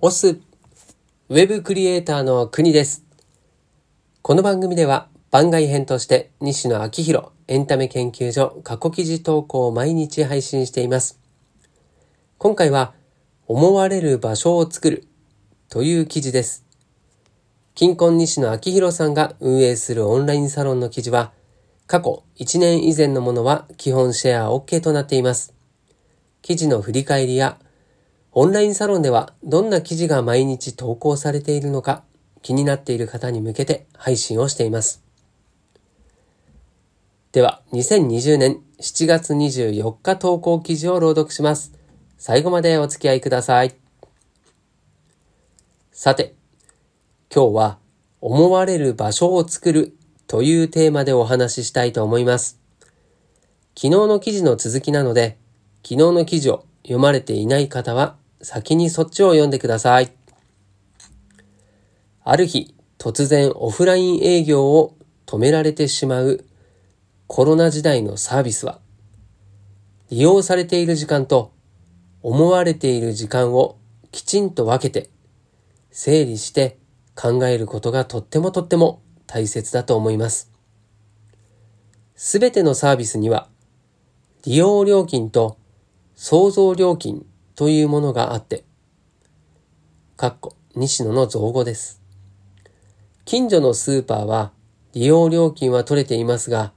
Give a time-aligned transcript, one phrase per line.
[0.00, 0.38] オス、
[1.28, 3.04] ウェブクリエイターの国です。
[4.22, 11.18] この番組では番外編として西野昭弘エンタメ研究所過去記事投稿を毎日配信しています。
[12.38, 12.94] 今回は
[13.48, 15.08] 思われる場所を作る
[15.68, 16.64] という記事です。
[17.74, 21.32] 近婚西野昭弘さんが運営するオンラインサロンの記事は
[21.88, 25.54] 過去1年以前のものは基本シェア OK となっています。
[26.40, 27.58] 記事の振り返りや
[28.40, 32.04] オンラインサロンではどんな記事が毎日投稿されているのか
[32.40, 35.02] 気になっている方に向けて配信をしています。
[37.32, 41.72] では、2020年7月24日投稿記事を朗読します。
[42.16, 43.74] 最後までお付き合いください。
[45.90, 46.36] さて、
[47.34, 47.78] 今日は
[48.20, 49.96] 思われる場所を作る
[50.28, 52.60] というテーマでお話ししたいと思います。
[53.74, 55.38] 昨日の記事の続きなので、
[55.82, 60.12] 昨日の記事を読まれていない方は先にそっちを読んでください。
[62.24, 66.44] ある日、突然オフライン営業を止められてしまう
[67.26, 68.80] コロナ時代のサービスは、
[70.10, 71.52] 利用されている時間と
[72.22, 73.78] 思われている時間を
[74.10, 75.10] きちんと分けて
[75.90, 76.78] 整理して
[77.14, 80.50] 考えることがとってもとっても大切だと思います。
[82.14, 83.48] すべてのサービスには
[84.44, 85.58] 利用料金と
[86.14, 87.26] 創造料金
[87.58, 88.62] というものがあって、
[90.16, 92.00] かっこ西野の造語です。
[93.24, 94.52] 近所のスーパーは
[94.92, 96.72] 利用料金は取れていますが、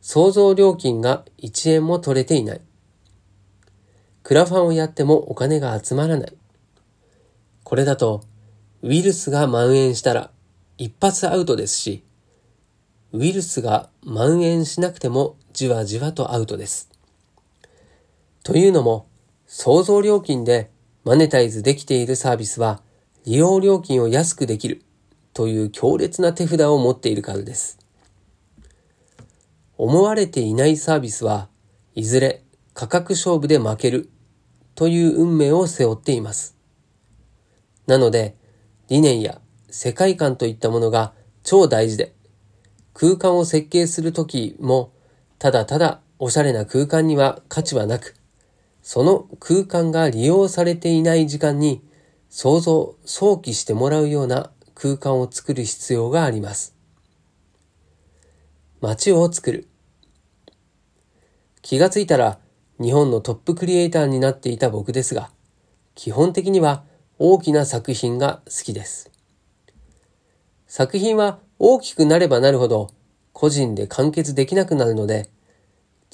[0.00, 2.60] 創造料金が1円も取れていない。
[4.24, 6.32] クラファンをやってもお金が集まらない。
[7.62, 8.24] これだと、
[8.82, 10.32] ウイルスが蔓延したら
[10.76, 12.02] 一発アウトですし、
[13.12, 16.90] ウイルスが蔓延しなくてもじわじわとアウトです。
[18.42, 19.06] というのも、
[19.46, 20.70] 創造料金で
[21.04, 22.82] マネタイズできているサービスは
[23.24, 24.82] 利用料金を安くできる
[25.32, 27.78] という強烈な手札を持っているからです。
[29.78, 31.48] 思われていないサービスは
[31.94, 32.42] いずれ
[32.74, 34.10] 価格勝負で負ける
[34.74, 36.56] という運命を背負っています。
[37.86, 38.34] なので
[38.88, 39.40] 理念や
[39.70, 41.12] 世界観といったものが
[41.44, 42.14] 超大事で
[42.94, 44.92] 空間を設計するときも
[45.38, 48.15] ただただおしゃれな空間には価値はなく
[48.88, 51.82] その空間が利用されていない時間に
[52.30, 56.72] 想像、想起してもらうような空間を作る必要があります。
[58.80, 59.66] 街を作る。
[61.62, 62.38] 気がついたら
[62.80, 65.30] 日本のトップクリエイターになっていた僕ですが、
[65.96, 66.84] 基本的には
[67.18, 69.10] 大きな作品が好きです。
[70.68, 72.90] 作品は大きくなればなるほど
[73.32, 75.28] 個人で完結できなくなるので、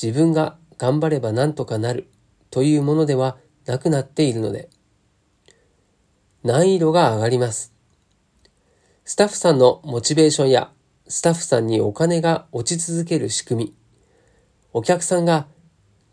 [0.03, 2.09] 自分が頑張ればなんとかなる
[2.53, 4.69] というものではなくなっているので、
[6.45, 7.73] 難易度が上がります。
[9.05, 10.71] スタッフさんのモチベーションや
[11.09, 13.75] スタッフさんにお金が落ち続ける仕組み、
[14.75, 15.47] お客さんが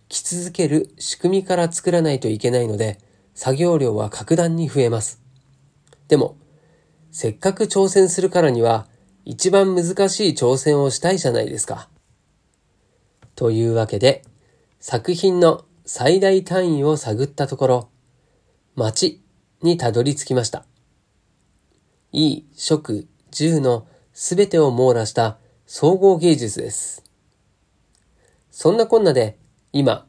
[0.08, 3.00] 来続ける仕組みから作らないといけないので、
[3.34, 5.22] 作業量は格段に増えます。
[6.08, 6.38] でも、
[7.12, 8.88] せっかく挑戦するからには、
[9.26, 11.90] 一番難しい挑戦をしたいじゃないですか。
[13.36, 14.24] というわけで、
[14.80, 17.90] 作品の最大単位を探ったところ、
[18.76, 19.24] 町
[19.64, 20.68] にたどり着きました。
[22.12, 27.04] 衣、食、住のすべてを網羅した総合芸術です。
[28.52, 29.40] そんなこんなで、
[29.74, 30.06] 今、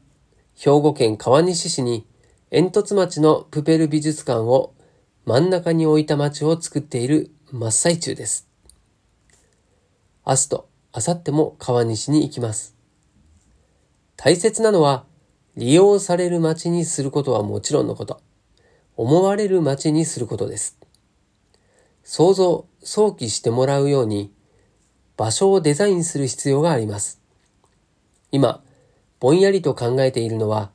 [0.55, 2.05] 兵庫県川西市に
[2.51, 4.75] 煙突町のプペル美術館を
[5.25, 8.47] 真ん中に置いた町を作っている真っ最中です。
[10.27, 12.75] 明日と明後日も川西に行きます。
[14.15, 15.09] 大切なのは
[15.57, 18.21] 利用される街にすることはもちろんのこと、
[18.95, 20.77] 思われる街にすることです。
[22.03, 24.31] 想像、想起してもらうように、
[25.17, 27.19] 場所をデザインする必要があります。
[28.31, 28.63] 今、
[29.19, 30.71] ぼんやりと考えているのは、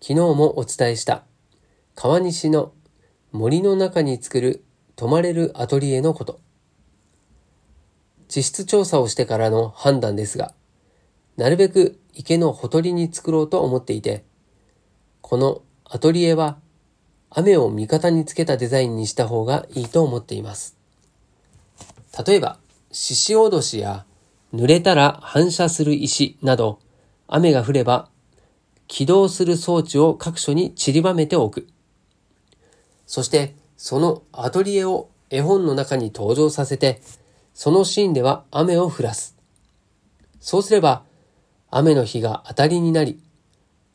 [0.00, 1.24] 昨日もお伝えした
[1.94, 2.72] 川西の
[3.32, 4.64] 森の中に作る
[4.96, 6.40] 泊まれるアトリエのこと。
[8.28, 10.54] 地質調査をしてからの判断ですが、
[11.38, 14.24] なるべく池のほとりに作ろうと思っていて、
[15.20, 16.58] このアトリエは
[17.30, 20.76] 雨を味方につけたデザインにした方がいいと思っています。
[22.26, 22.58] 例えば、
[22.90, 24.04] 獅子おどしや
[24.52, 26.80] 濡れたら反射する石など、
[27.28, 28.08] 雨が降れば
[28.88, 31.68] 起動する装置を各所に散りばめておく。
[33.06, 37.00] そして、そのアトリエを絵本の中に登場させて、
[37.54, 39.36] そのシーンでは雨を降らす。
[40.40, 41.04] そうすれば、
[41.70, 43.20] 雨の日が当たりになり、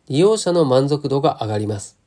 [0.07, 1.97] 利用者の満足度が上がります。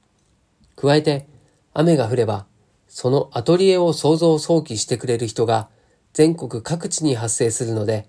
[0.76, 1.26] 加えて、
[1.74, 2.46] 雨が降れば、
[2.88, 5.68] そのアトリエを創造想起してくれる人が
[6.12, 8.08] 全国各地に発生するので、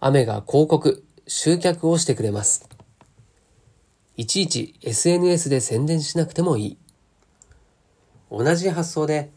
[0.00, 2.68] 雨が広告、集客をしてくれます。
[4.16, 6.78] いちいち SNS で宣伝しなくてもいい。
[8.30, 9.30] 同じ発想で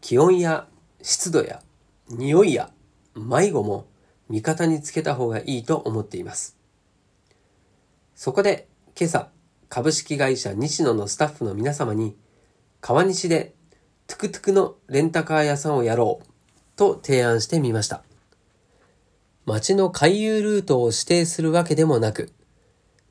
[0.00, 0.66] 気温や
[1.02, 1.62] 湿度や
[2.08, 2.70] 匂いや
[3.14, 3.86] 迷子も
[4.28, 6.59] 味方につけた方がいいと思っています。
[8.22, 8.68] そこで
[9.00, 9.30] 今朝
[9.70, 12.18] 株式会社西野のスタッフの皆様に
[12.82, 13.54] 川西で
[14.06, 16.26] トゥクトゥクのレンタカー屋さんをやろう
[16.76, 18.02] と提案してみました。
[19.46, 22.30] 街の回遊ルートを指定するわけでもなく、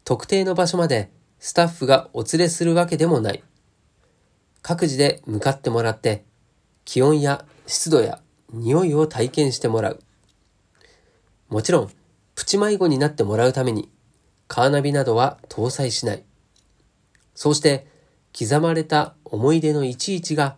[0.04, 1.10] 特定の場所まで
[1.40, 3.44] スタッフがお連れするわけでもない。
[4.62, 6.24] 各自で向かってもらって、
[6.86, 8.22] 気温や湿度や
[8.54, 10.00] 匂いを体験してもらう。
[11.50, 11.90] もちろん、
[12.36, 13.90] プチ迷子になってもらうために、
[14.50, 16.24] カーナビなどは搭載しない。
[17.36, 17.88] そうして、
[18.38, 20.58] 刻まれた思い出のいちいちが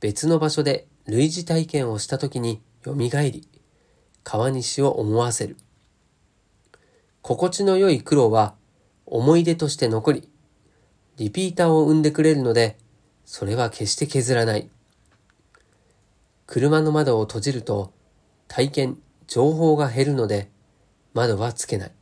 [0.00, 3.46] 別の場所で類似体験をした時に蘇り、
[4.24, 5.58] 川西を思わせる。
[7.20, 8.54] 心地の良い苦労は
[9.04, 10.28] 思い出として残り、
[11.18, 12.78] リピーターを生んでくれるので、
[13.26, 14.70] それは決して削らない。
[16.46, 17.92] 車の窓を閉じると
[18.48, 20.48] 体験、情報が減るので、
[21.12, 21.92] 窓はつけない。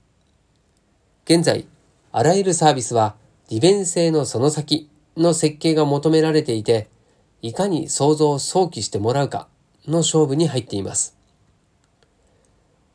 [1.25, 1.67] 現在、
[2.12, 3.17] あらゆるサービスは
[3.49, 6.88] 利便性のその先の設計が求められていて、
[7.41, 9.49] いかに想像を想起してもらうか
[9.87, 11.17] の勝負に入っています。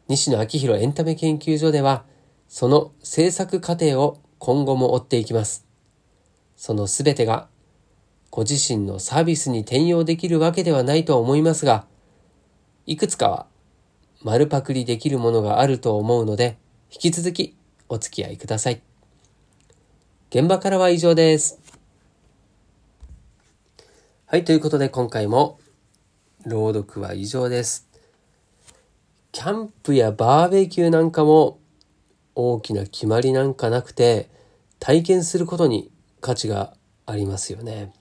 [0.07, 2.03] 西野昭弘エンタメ研究所では、
[2.47, 5.65] その制作過程を今後も追っていきます。
[6.55, 7.47] そのすべてが、
[8.31, 11.87] ご自身のサービスに転用できるわけではないと思いますが、
[12.85, 13.47] いくつかは
[14.21, 16.57] 丸パクリできるものがあると思うので、
[16.91, 17.55] 引き続き
[17.89, 18.81] お付き合いください。
[20.29, 21.59] 現場からは以上です。
[24.27, 25.59] はい、ということで今回も
[26.45, 27.89] 朗読は以上です。
[29.31, 31.59] キャンプやバーベキューなんかも
[32.35, 34.29] 大きな決まりなんかなくて
[34.79, 36.75] 体験することに価値が
[37.05, 37.91] ありますよね。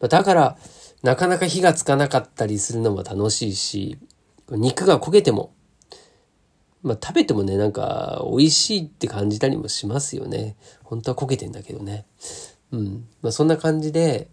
[0.00, 0.58] だから
[1.02, 3.98] なかなか火がつかなかったりするのも楽しいし
[4.50, 5.54] 肉が焦げても
[6.82, 10.56] まあ食べてもねなんか美味しいって感じたりもしますよね。
[10.82, 12.06] 本当は焦げてんだけどね。
[12.72, 13.08] うん。
[13.22, 14.28] まあそんな感じで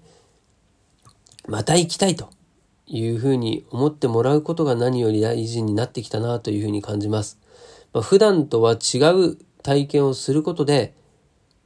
[1.47, 2.29] また行きたいと
[2.88, 7.39] いうふうに思ってもらうことが何より大事になってきたなというふうに感じます。
[7.94, 10.93] まあ、普段とは違う体験をすることで、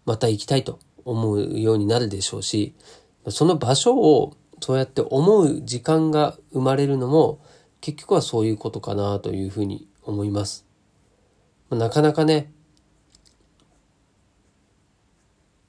[0.05, 2.73] また行きたいと思うようになるでしょうし、
[3.29, 7.39] その場所をそうやって思う時間が生まれるのも
[7.81, 10.65] 結局はそういうことかなというふうに思います。
[11.75, 12.51] なかなかね、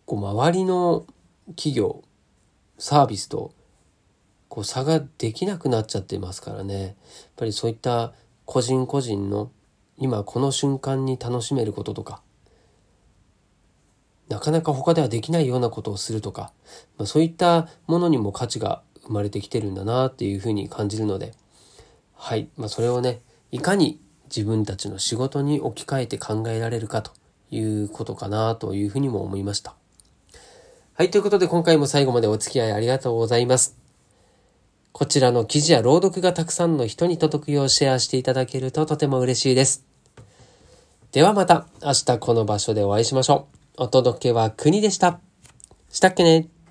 [0.04, 1.06] こう周りの
[1.56, 2.02] 企業、
[2.78, 3.52] サービスと
[4.48, 6.82] こう差ができなくなっちゃってますからね。
[6.82, 6.94] やっ
[7.36, 8.12] ぱりそういった
[8.44, 9.50] 個人個人の
[9.96, 12.22] 今この瞬間に楽しめることとか
[14.28, 16.52] なかなか他ではできないようなことをするとか、
[16.98, 21.32] まあ、そういったものにも価値が生まれてきてるんだなっていうふうに感じるので
[22.14, 23.20] はい、まあ、それをね
[23.50, 24.00] いかに
[24.34, 27.12] 自分たちの仕事に置き換えて考えられるかと
[27.50, 29.74] いうことかなというふうにも思いました。
[30.94, 33.76] はい、ということで今回も最後までお付き合いありがとうございます。
[34.92, 39.84] こちらの記事や朗読がたくさんの人に届くようシェアしていただけるととても嬉しいです。
[41.12, 43.48] ではまた明日この場所でお会いしましょ
[43.78, 43.84] う。
[43.84, 45.20] お届けは国でした。
[45.90, 46.61] したっけね